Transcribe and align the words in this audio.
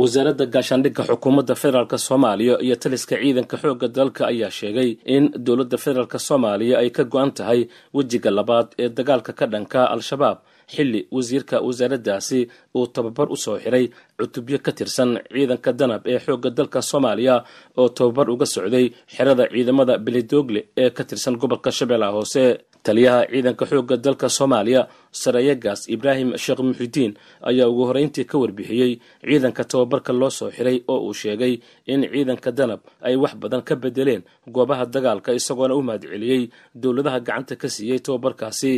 wasaaradda 0.00 0.46
gaashaandhigga 0.54 1.02
xukuumadda 1.08 1.54
federaalk 1.62 1.92
soomaaliya 2.06 2.54
iyo 2.66 2.76
taliska 2.82 3.14
ciidanka 3.22 3.56
xoogga 3.62 3.88
dalka 3.96 4.22
ayaa 4.32 4.50
sheegay 4.58 4.90
in 5.14 5.24
dowladda 5.46 5.76
federaalk 5.84 6.14
soomaaliya 6.28 6.76
ay 6.82 6.90
ka 6.96 7.04
go-an 7.12 7.30
tahay 7.38 7.60
wejiga 7.96 8.30
labaad 8.38 8.68
ee 8.82 8.88
dagaalka 8.98 9.32
ka 9.38 9.46
dhanka 9.52 9.80
al-shabaab 9.94 10.38
xilli 10.74 11.00
wasiirka 11.16 11.56
wasaaraddaasi 11.66 12.40
uu 12.78 12.86
tababar 12.94 13.28
u 13.30 13.36
soo 13.44 13.56
xiray 13.64 13.84
cutubyo 14.18 14.58
ka 14.66 14.72
tirsan 14.78 15.10
ciidanka 15.34 15.70
danab 15.80 16.02
ee 16.12 16.18
xoogga 16.26 16.50
dalka 16.58 16.80
soomaaliya 16.90 17.34
oo 17.80 17.88
tababar 17.96 18.26
uga 18.34 18.46
socday 18.54 18.86
xerada 19.14 19.44
ciidamada 19.54 19.94
beledoogle 20.06 20.60
ee 20.82 20.90
ka 20.96 21.02
tirsan 21.10 21.34
gobolka 21.42 21.70
shabeellaha 21.78 22.12
hoose 22.18 22.44
taliyaha 22.86 23.20
ciidanka 23.32 23.64
xoogga 23.70 23.96
dalka 24.04 24.26
soomaaliya 24.36 24.82
sarayagaas 25.22 25.80
ibraahim 25.94 26.28
sheekh 26.44 26.60
muxidiin 26.68 27.12
ayaa 27.50 27.68
ugu 27.72 27.82
horeyntii 27.88 28.24
ka 28.30 28.36
warbixiyey 28.42 28.92
ciidanka 29.28 29.62
tababarka 29.70 30.12
loo 30.20 30.30
soo 30.38 30.50
xiray 30.56 30.78
oo 30.92 30.98
uu 31.08 31.14
sheegay 31.22 31.54
in 31.92 32.00
ciidanka 32.12 32.50
danab 32.58 32.80
ay 33.06 33.14
wax 33.22 33.32
badan 33.42 33.62
ka 33.68 33.74
bedeleen 33.82 34.22
goobaha 34.54 34.84
dagaalka 34.94 35.30
isagoona 35.38 35.74
u 35.74 35.82
mahadceliyey 35.88 36.42
dowladaha 36.82 37.18
gacanta 37.26 37.54
ka 37.62 37.68
siiyey 37.74 37.98
tababarkaasi. 38.04 38.74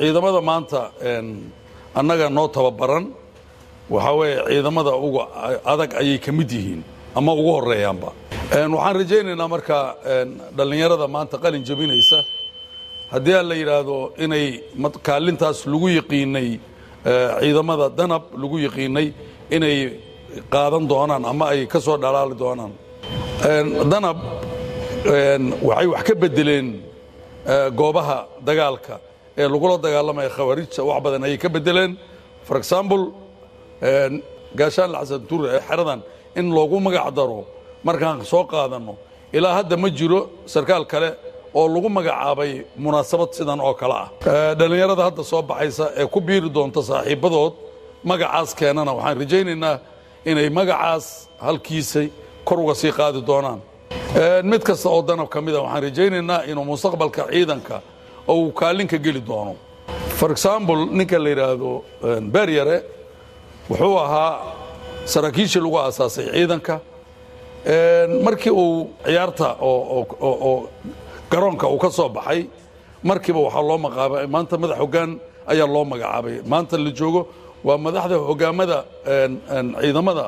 Ciidamada 0.00 0.40
maanta 0.48 0.80
annaga 1.98 2.26
noo 2.36 2.48
tababaran 2.56 3.04
waxaa 3.94 4.12
weeye 4.18 4.36
ciidamada 4.50 4.92
uga 5.06 5.22
adag 5.72 5.90
ayay 6.00 6.18
ka 6.24 6.30
mid 6.38 6.50
yihiin 6.56 6.82
ama 7.18 7.30
ugu 7.38 7.50
horeeyaanba 7.56 8.10
waxaan 8.52 8.94
rajaynaynaa 9.00 9.48
marka 9.54 9.76
dhallinyarada 10.56 11.06
maanta 11.14 11.36
qalin 11.44 11.62
jabinaysa 11.68 12.18
haddii 13.12 13.34
aan 13.38 13.46
la 13.50 13.54
yidhaahdo 13.60 13.96
inay 14.24 14.46
kaalintaas 15.08 15.58
lagu 15.72 15.88
yiqiinay 15.96 16.48
ciidamada 17.40 17.86
danab 17.98 18.24
lagu 18.42 18.56
yiqiinay 18.64 19.06
inay 19.56 19.76
qaadan 20.54 20.84
doonaan 20.92 21.24
ama 21.32 21.44
ay 21.52 21.60
ka 21.72 21.78
soo 21.86 21.96
dhalaali 22.02 22.34
doonaan. 22.42 22.72
Danab 23.92 24.18
waxay 25.68 25.86
wax 25.92 26.02
ka 26.08 26.14
bedeleen 26.22 26.68
goobaha 27.78 28.18
dagaalka 28.48 28.94
ee 29.40 29.46
lagula 29.54 29.74
dagaalamaya 29.86 30.30
khawaarijta 30.36 30.80
wax 30.88 30.98
badan 31.04 31.22
ayay 31.26 31.38
ka 31.44 31.48
bedeleen 31.56 31.92
for 32.46 32.56
example 32.60 33.02
gaashaan 34.58 34.90
xasan 35.00 35.22
ture 35.28 35.48
ee 35.56 35.60
xeradan 35.68 36.00
in 36.38 36.46
loogu 36.56 36.76
magac 36.86 37.08
daro 37.18 37.40
markaan 37.86 38.18
soo 38.32 38.44
qaadanno 38.52 38.94
ilaa 39.36 39.54
hadda 39.58 39.76
ma 39.82 39.88
jiro 39.98 40.20
sarkaal 40.54 40.84
kale 40.92 41.08
oo 41.54 41.66
lagu 41.74 41.88
magacaabay 41.98 42.52
munaasabad 42.84 43.30
sidan 43.36 43.60
oo 43.60 43.74
kale 43.80 43.94
ah. 44.04 44.08
Dhallinyarada 44.58 45.02
hadda 45.08 45.22
soo 45.30 45.42
baxaysa 45.50 45.84
ee 46.00 46.06
ku 46.06 46.20
biiri 46.20 46.48
doonta 46.56 46.80
saaxiibbadood 46.90 47.52
magacaas 48.10 48.50
keenana 48.58 48.92
waxaan 48.98 49.18
rajaynaynaa 49.22 49.76
inay 50.30 50.48
magacaas 50.58 51.06
halkiisay 51.46 52.06
kor 52.48 52.58
uga 52.64 52.74
sii 52.80 52.92
qaadi 52.98 53.20
doonaan. 53.30 53.60
Mid 54.50 54.62
kasta 54.68 54.88
oo 54.94 55.02
danab 55.08 55.28
ka 55.34 55.38
mida 55.46 55.58
waxaan 55.64 55.82
rajaynaynaa 55.88 56.40
inuu 56.50 56.64
mustaqbalka 56.72 57.22
ciidanka 57.32 57.76
oo 58.28 58.36
uu 58.42 58.52
kaalinka 58.60 58.96
geli 59.04 59.20
doono. 59.28 59.54
For 60.18 60.30
example 60.34 60.78
ninka 60.98 61.18
la 61.24 61.28
yidhaahdo 61.32 61.70
beryare 62.34 62.76
wuxuu 63.70 63.96
ahaa 64.04 64.32
saraakiishii 65.12 65.60
lagu 65.64 65.76
aasaasay 65.78 66.26
ciidanka. 66.36 66.74
Markii 68.24 68.50
uu 68.62 68.90
ciyaarta 69.06 69.56
oo 69.60 70.68
garoonka 71.32 71.66
uu 71.72 71.78
ka 71.84 71.90
soo 71.96 72.08
baxay 72.16 72.40
markiiba 73.08 73.40
waxaa 73.46 73.62
loo 73.68 73.78
maqaabay. 73.86 74.24
Maanta 74.34 74.54
madax 74.62 74.78
hoggaan 74.82 75.10
ayaa 75.52 75.66
loo 75.74 75.84
magacaabay. 75.92 76.36
Maanta 76.52 76.76
la 76.84 76.90
joogo 76.98 77.22
waa 77.66 77.78
madaxda 77.84 78.16
hogaamada 78.28 78.78
ciidamada. 79.82 80.24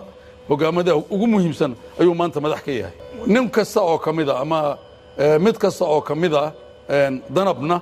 Hogaamada 0.48 0.92
ugu 1.15 1.26
muhiimsan 1.32 1.72
ayuu 2.00 2.15
maanta 2.20 2.38
madax 2.44 2.60
ka 2.66 2.72
yahay. 2.81 2.97
Nin 3.32 3.44
kasta 3.54 3.81
oo 3.91 3.98
ka 4.04 4.10
mida 4.12 4.34
ama 4.42 4.59
mid 5.44 5.56
kasta 5.62 5.84
oo 5.84 6.00
ka 6.09 6.15
mida 6.22 6.42
danabna 7.34 7.76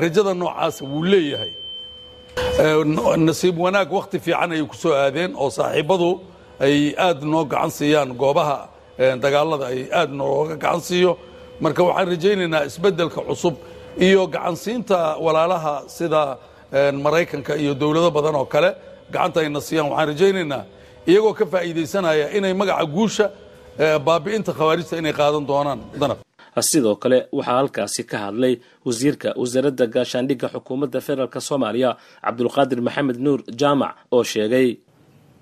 rajada 0.00 0.32
noocaasa 0.40 0.82
wuu 0.90 1.04
leeyahay. 1.12 1.52
Nasiib 3.26 3.58
wanaag 3.58 3.90
wakhti 3.92 4.18
fiican 4.24 4.50
ayay 4.52 4.64
ku 4.66 4.74
soo 4.82 4.92
aadeen 4.94 5.32
oo 5.36 5.50
saaxiibbadu 5.50 6.20
ay 6.60 6.94
aad 6.98 7.22
noo 7.22 7.44
gacan 7.44 7.70
siiyaan. 7.70 8.10
Goobaha 8.20 8.68
dagaalada 9.22 9.66
ay 9.72 9.80
aad 9.92 10.10
nooga 10.18 10.56
gacan 10.56 10.80
siiyo 10.80 11.12
marka 11.64 11.82
waxaan 11.88 12.08
rajaynaynaa 12.12 12.62
isbeddelka 12.70 13.20
cusub 13.28 13.54
iyo 14.06 14.22
gacansiinta 14.34 14.98
walaalaha 15.24 15.74
sida 15.96 16.22
maraykanka 17.04 17.52
iyo 17.62 17.72
dowlado 17.80 18.10
badan 18.16 18.34
oo 18.40 18.44
kale 18.54 18.70
gacanta 19.12 19.38
ayna 19.40 19.60
siiyaan. 19.66 19.88
Waxaan 19.90 20.08
rajaynaynaa 20.12 20.62
iyagoo 21.10 21.34
ka 21.38 21.44
faa'iidaysanaya 21.52 22.26
inay 22.36 22.54
magaca 22.60 22.84
guusha 22.96 23.26
baabi'inta 24.06 24.52
khawaarijta 24.58 24.94
inay 25.00 25.12
qaadan 25.20 25.44
doonaan. 25.50 25.80
Danab. 26.00 26.18
Sidoo 26.70 26.96
kale 27.02 27.18
waxaa 27.38 27.56
halkaasi 27.60 28.02
ka 28.10 28.16
hadlay 28.24 28.54
wasiirka 28.86 29.28
wasaaradda 29.40 29.84
gaashaandhigga 29.94 30.48
xukuumadda 30.54 30.98
federaalk 31.06 31.36
soomaaliya 31.48 31.90
cabdulqaadir 32.24 32.80
maxamed 32.86 33.18
nuur 33.26 33.40
jaamac 33.60 33.92
oo 34.14 34.22
sheegay 34.32 34.68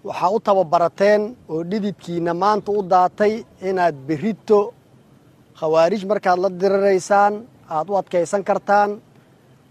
waxaa 0.08 0.30
u 0.36 0.40
tababarateen 0.46 1.22
oo 1.52 1.60
dhididkiinna 1.70 2.32
maanta 2.42 2.70
u 2.78 2.82
daatay 2.92 3.32
inaad 3.68 3.94
berrito 4.08 4.58
khawaarij 5.58 6.02
markaad 6.10 6.38
la 6.44 6.48
diriraysaan 6.60 7.34
aad 7.76 7.88
u 7.90 7.94
adkaysan 8.00 8.42
kartaan 8.44 8.90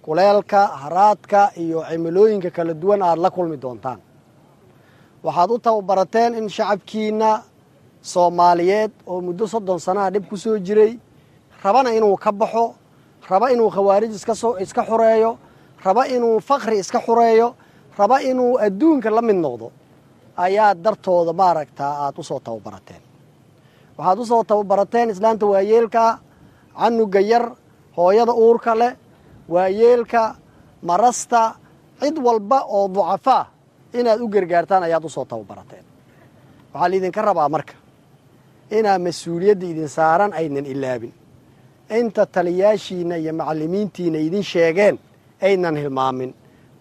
kuleelka 0.05 0.61
haraadka 0.81 1.41
iyo 1.63 1.79
cimilooyinka 1.89 2.49
kala 2.51 2.73
duwan 2.81 3.01
aad 3.03 3.19
la 3.23 3.29
kulmi 3.35 3.57
doontaan. 3.63 3.99
Waxaad 5.23 5.49
u 5.51 5.57
tababarateen 5.59 6.35
in 6.35 6.49
shacabkiinna 6.49 7.31
soomaaliyeed 8.01 8.91
oo 9.07 9.21
muddo 9.21 9.47
soddon 9.47 9.79
sanaha 9.79 10.09
dhib 10.13 10.25
ku 10.29 10.37
soo 10.37 10.57
jiray 10.59 10.99
rabana 11.63 11.89
inuu 11.97 12.15
ka 12.17 12.31
baxo 12.31 12.75
raba 13.29 13.47
inuu 13.53 13.69
khawaarij 13.75 14.11
iska 14.63 14.83
xureeyo 14.89 15.37
raba 15.85 16.03
inuu 16.07 16.39
fakri 16.39 16.77
iska 16.79 16.99
xureeyo 16.99 17.55
raba 17.97 18.17
inuu 18.21 18.57
adduunka 18.65 19.09
la 19.09 19.21
mid 19.21 19.35
noqdo 19.35 19.71
ayaa 20.45 20.73
dartooda 20.83 21.33
maaragtaa 21.33 21.93
aad 22.05 22.15
u 22.19 22.23
soo 22.23 22.39
tababarateen 22.39 23.01
waxaad 23.97 24.19
u 24.19 24.25
soo 24.25 24.43
tababarateen 24.49 25.09
islaanta 25.13 25.45
waayeelka 25.53 26.03
canuga 26.79 27.19
yar 27.31 27.45
hooyada 27.97 28.33
uurka 28.33 28.71
leh 28.81 28.93
waayeelka 29.53 30.21
marasta 30.89 31.41
cid 31.99 32.17
walba 32.25 32.59
oo 32.77 32.87
ducafaa 32.95 33.43
inaad 33.99 34.19
u 34.21 34.27
gargaartaan 34.33 34.83
ayaad 34.87 35.03
u 35.05 35.09
soo 35.15 35.25
tababarateen 35.31 35.85
waxaa 36.73 36.89
laidinka 36.91 37.21
rabaa 37.27 37.49
marka 37.55 37.73
inaa 38.77 38.97
mas'uuliyadda 39.05 39.65
idin 39.71 39.87
saaran 39.97 40.31
aynan 40.39 40.65
ilaabin. 40.73 41.13
Inta 41.99 42.25
taliyaashiinna 42.25 43.15
iyo 43.21 43.33
macallimiintiina 43.39 44.17
idin 44.27 44.43
sheegeen 44.51 44.95
aynan 45.47 45.75
hilmaamin. 45.81 46.31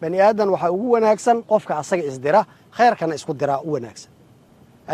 Bani 0.00 0.16
aadan 0.26 0.48
waxaa 0.54 0.70
ugu 0.74 0.88
wanaagsan 0.94 1.38
qofka 1.50 1.72
asaga 1.82 2.02
isdira 2.10 2.40
khayrkana 2.76 3.14
isku 3.18 3.32
diraa 3.40 3.60
u 3.66 3.72
wanaagsan. 3.74 4.10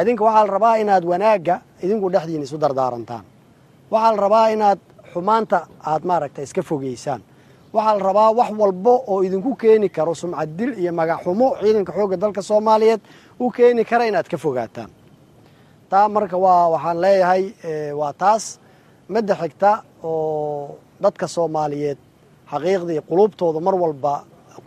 Idinka 0.01 0.23
waxaa 0.27 0.45
la 0.47 0.53
rabaa 0.57 0.77
inaad 0.83 1.05
wanaagga 1.13 1.55
idinku 1.85 2.07
dhexdiina 2.15 2.45
isu 2.47 2.57
dardaarantaan 2.65 3.25
waxaa 3.93 4.13
la 4.17 4.21
rabaa 4.25 4.49
inaad 4.55 4.79
xumaanta 5.13 5.59
aad 5.91 6.03
maaragta 6.11 6.41
iska 6.47 6.63
fogeysaan. 6.71 7.21
Waxaa 7.75 7.95
la 7.99 8.03
rabaa 8.09 8.31
wax 8.39 8.51
walbo 8.61 8.95
oo 9.13 9.19
idinku 9.27 9.51
keeni 9.61 9.89
karo 9.97 10.15
sumcad 10.21 10.49
dil 10.59 10.73
iyo 10.83 10.93
magaxxumo 10.93 11.47
ciidanka 11.61 11.93
xoogga 11.97 12.17
dalka 12.23 12.43
soomaaliyeed 12.43 13.01
u 13.41 13.51
keeni 13.57 13.85
kara 13.91 14.05
inaad 14.11 14.29
ka 14.33 14.37
fogaataan. 14.45 14.91
Taa 15.91 16.09
marka 16.09 16.37
waa 16.45 16.69
waxaan 16.75 16.99
leeyahay 17.05 17.43
waa 18.01 18.13
taas 18.23 18.45
madda 19.09 19.35
xigta 19.41 19.71
oo 20.03 20.77
dadka 21.03 21.27
soomaaliyeed 21.37 21.99
xaqiiqdii 22.51 23.01
qulubtooda 23.09 23.61
mar 23.67 23.75
walba 23.83 24.15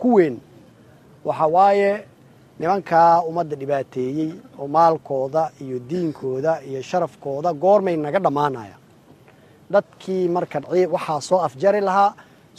ku 0.00 0.08
weyn. 0.16 0.36
Waxa 1.24 1.46
waaye 1.56 1.90
nimankaa 2.62 3.22
ummadda 3.28 3.56
dhibaateeyey 3.60 4.30
oo 4.60 4.66
maalkooda 4.76 5.42
iyo 5.64 5.78
diinkooda 5.90 6.52
iyo 6.68 6.80
sharafkooda 6.90 7.50
goormay 7.62 7.96
naga 7.96 8.18
dhammaanaya 8.24 8.76
dadkii 9.72 10.28
marka 10.36 10.58
waxaa 10.94 11.20
soo 11.28 11.40
afjari 11.46 11.80
lahaa 11.88 12.10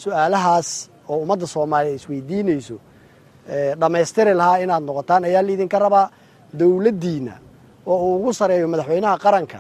su'aalahaas 0.04 0.70
oo 1.10 1.18
ummadda 1.24 1.48
soomaaliyeed 1.54 2.00
isweydiinayso 2.00 2.78
dhammaystiri 3.82 4.34
lahaa 4.40 4.58
inaad 4.64 4.84
noqotaan 4.90 5.24
ayaa 5.30 5.44
laidinka 5.48 5.78
rabaa 5.86 6.08
dowladdiina 6.60 7.34
oo 7.92 7.98
uu 8.08 8.16
ugu 8.18 8.32
sareeyo 8.40 8.68
madaxweynaha 8.74 9.18
qaranka. 9.26 9.60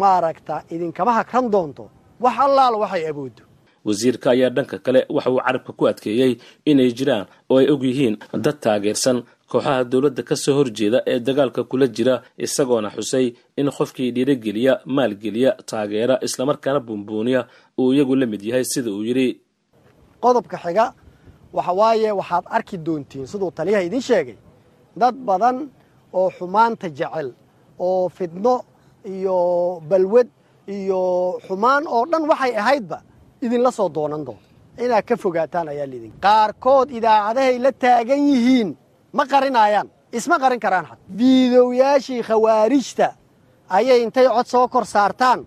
Maaragta 0.00 0.54
idinkama 0.74 1.12
hagran 1.18 1.46
doonto. 1.52 1.84
Wax 2.24 2.36
allaala 2.46 2.76
waxay 2.84 3.04
awooddo 3.10 3.42
wasiirka 3.84 4.30
ayaa 4.30 4.50
dhanka 4.56 4.78
kale 4.78 5.00
waxa 5.08 5.30
uu 5.30 5.40
carabka 5.46 5.72
ku 5.72 5.84
adkeeyey 5.88 6.32
inay 6.70 6.90
jiraan 6.98 7.26
oo 7.50 7.58
ay 7.58 7.66
og 7.72 7.82
yihiin 7.84 8.16
dad 8.44 8.56
taageersan. 8.60 9.22
Kooxaha 9.48 9.84
dowladda 9.84 10.22
ka 10.28 10.36
soo 10.36 10.54
horjeeda 10.58 10.98
ee 11.06 11.18
dagaalka 11.20 11.64
kula 11.64 11.86
jira 11.88 12.20
isagoona 12.36 12.90
xusay 12.96 13.32
in 13.56 13.70
qofkii 13.76 14.10
dhiirogeliya 14.12 14.80
maalgeliya 14.84 15.56
taageera 15.70 16.18
islamarkaana 16.26 16.80
buunbuuniya 16.80 17.46
uu 17.80 17.92
iyagu 17.94 18.14
la 18.16 18.26
mid 18.26 18.42
yahay 18.44 18.64
sida 18.64 18.90
uu 18.92 19.04
yidhi. 19.08 19.40
Qodobka 20.20 20.56
xiga 20.64 20.92
waxa 21.52 21.72
waaye 21.72 22.10
waxaad 22.12 22.44
arki 22.56 22.76
doontiin 22.86 23.26
siduu 23.26 23.50
taliyaha 23.50 23.82
idiin 23.88 24.02
sheegay. 24.08 24.36
Dad 24.96 25.14
badan 25.16 25.70
oo 26.12 26.28
xumaanta 26.36 26.88
jecel 26.98 27.32
oo 27.78 28.08
fidno 28.08 28.54
iyo 29.14 29.80
balwad 29.88 30.28
iyo 30.68 31.00
xumaan 31.46 31.84
oo 31.88 32.04
dhan 32.10 32.28
waxay 32.30 32.52
ahaydba 32.56 32.98
idinla 33.44 33.70
soo 33.78 33.88
doonan 33.94 34.22
doon 34.26 34.38
inaad 34.84 35.04
ka 35.08 35.16
fogaataan 35.22 35.68
ayaa 35.72 35.86
lidin 35.92 36.12
qaarkood 36.24 36.88
idaacadahay 36.98 37.58
la 37.64 37.72
taagan 37.82 38.20
yihiin 38.30 38.68
ma 39.16 39.24
qarinaayaan 39.32 39.88
isma 40.18 40.36
qarin 40.42 40.60
karaan 40.64 40.86
xad 40.90 40.98
fiidowyaashii 41.18 42.22
khawaarijta 42.28 43.08
ayay 43.76 43.98
intay 44.04 44.26
cod 44.34 44.46
soo 44.52 44.66
kor 44.72 44.84
saartaan 44.94 45.40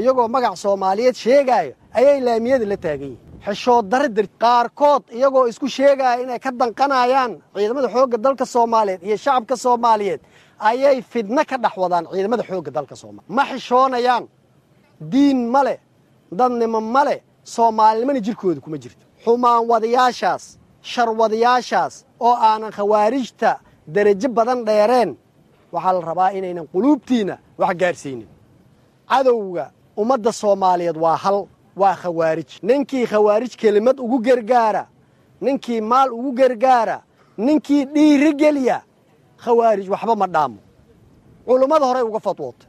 iyagoo 0.00 0.28
magac 0.34 0.54
soomaaliyeed 0.64 1.16
sheegaayo 1.24 1.72
ayay 1.98 2.18
laamiyada 2.26 2.66
la 2.72 2.76
taagan 2.84 3.10
yihiin. 3.12 3.26
Xishood 3.46 3.84
darra 3.92 4.08
dar 4.16 4.26
qaarkood 4.42 5.02
iyagoo 5.18 5.44
isku 5.50 5.66
sheegaya 5.76 6.20
inay 6.22 6.38
ka 6.44 6.50
danqanayaan 6.60 7.32
ciidamada 7.54 7.88
xoogga 7.94 8.16
dalka 8.24 8.44
soomaaliyeed 8.54 9.02
iyo 9.08 9.16
shacabka 9.24 9.54
soomaaliyeed 9.64 10.20
ayay 10.68 10.96
fidno 11.12 11.42
ka 11.50 11.56
dhex 11.64 11.74
wadaan 11.82 12.04
ciidamada 12.12 12.42
xoogga 12.50 12.70
dalka 12.76 12.94
soomaliya 13.02 13.34
ma 13.36 13.42
xishoonayaan. 13.50 14.24
Diin 15.12 15.40
ma 15.54 15.60
leh 15.66 15.78
dadnimo 16.38 16.80
ma 16.94 17.02
leh 17.08 17.18
soomaalinimana 17.54 18.20
jirkooda 18.26 18.60
kuma 18.64 18.76
jirto. 18.82 19.04
Xumaan 19.24 19.62
wadayaashaas 19.70 20.44
sharwadayaashaas 20.92 21.94
oo 22.26 22.34
aanan 22.48 22.72
khawaarijta 22.78 23.50
derajo 23.94 24.28
badan 24.36 24.64
dheereen 24.68 25.10
waxaa 25.72 25.92
la 25.92 26.00
rabaa 26.10 26.30
inaynan 26.38 26.66
quluubtiinna 26.72 27.34
wax 27.60 27.74
gaarsiinin. 27.80 28.28
Cadowga 29.10 29.70
ummadda 29.96 30.32
soomaaliyeed 30.32 30.96
waa 31.04 31.16
hal 31.16 31.46
waa 31.76 31.94
khawaarij. 32.02 32.50
Ninkii 32.62 33.06
khawaarij 33.06 33.52
kelimad 33.56 33.98
ugu 34.00 34.18
gargaara 34.26 34.86
ninkii 35.40 35.80
maal 35.80 36.10
ugu 36.12 36.32
gargaara 36.32 37.02
ninkii 37.36 37.84
dhiiri 37.94 38.32
geliya 38.34 38.78
khawaarij 39.44 39.88
waxba 39.88 40.14
ma 40.16 40.26
dhaamo. 40.26 40.58
Culummada 41.46 41.86
horey 41.86 42.02
uga 42.02 42.20
fadwootay 42.20 42.68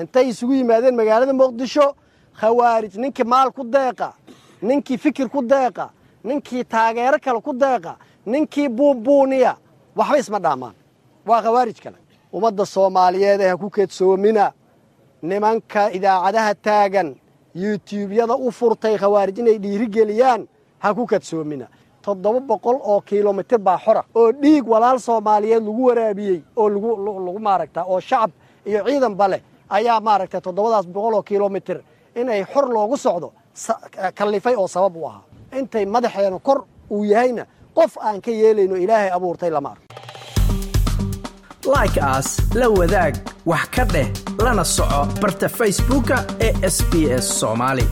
intay 0.00 0.28
isugu 0.28 0.54
yimaadeen 0.54 0.94
magaalada 0.96 1.32
muqdisho 1.32 1.94
khawaarij 2.40 2.94
ninkii 3.02 3.24
maal 3.32 3.50
ku 3.56 3.62
deeqa 3.74 4.08
ninkii 4.62 4.98
fikir 4.98 5.28
ku 5.28 5.40
deeqa 5.52 5.90
ninkii 6.24 6.64
taageero 6.64 7.18
kale 7.24 7.40
ku 7.40 7.52
deeqa 7.62 7.92
ninkii 8.26 8.68
buunbuuniya 8.68 9.52
waxba 9.96 10.16
isma 10.18 10.38
dhaamaan. 10.44 10.74
Waa 11.26 11.42
khawaarij 11.42 11.78
kale. 11.84 11.96
Ummadda 12.32 12.64
soomaaliyeed 12.66 13.40
ee 13.40 13.48
ha 13.52 13.56
ku 13.56 13.70
keedsoomina 13.70 14.52
nimanka 15.22 15.90
idaacadaha 15.96 16.54
taagan 16.54 17.08
yutuubyada 17.54 18.34
u 18.36 18.50
furtay 18.50 18.96
khawaarij 18.98 19.38
inay 19.38 19.58
dhiirigeliyaan 19.58 20.46
ha 20.78 20.94
ku 20.94 21.06
kadsoomina 21.06 21.66
toddoba 22.02 22.40
boqol 22.40 22.76
oo 22.90 23.00
kilomitir 23.00 23.58
baa 23.58 23.78
xora 23.84 24.02
oo 24.14 24.32
dhiig 24.32 24.64
walaal 24.68 24.98
soomaaliyeed 25.00 25.62
lagu 25.66 25.82
waraabiyey 25.88 26.40
oo 26.56 26.68
lagu 27.26 27.38
maaragta 27.38 27.80
oo 27.84 28.00
shacab 28.00 28.30
iyo 28.66 28.84
ciidanba 28.86 29.28
leh 29.28 29.40
ayaa 29.76 30.00
maaragtay 30.00 30.40
toddobadaas 30.40 30.86
boqol 30.86 31.14
oo 31.14 31.22
kilomitir 31.22 31.78
inay 32.20 32.44
xor 32.52 32.66
loogu 32.74 32.96
socdo 32.96 33.28
kallifay 34.18 34.54
oo 34.56 34.68
sabab 34.68 34.96
u 34.96 35.06
ahaa. 35.08 35.22
Intay 35.58 35.84
madaxeena 35.86 36.38
kor 36.38 36.58
uu 36.90 37.04
yahayna 37.04 37.44
qof 37.76 37.92
aan 38.06 38.20
ka 38.20 38.30
yeelayno 38.30 38.76
ilaahay 38.84 39.10
abuurtay 39.16 39.50
lama 39.50 39.70
arko 39.74 39.84
like 41.74 42.00
aas 42.00 42.28
la 42.54 42.66
wadaag 42.78 43.14
wax 43.50 43.64
ka 43.74 43.84
dheh 43.84 44.08
lana 44.44 44.64
soco 44.64 45.00
barta 45.22 45.48
facebooka 45.58 46.16
ee 46.46 46.52
sb 46.76 46.92
s 47.22 47.26
soomaali 47.40 47.84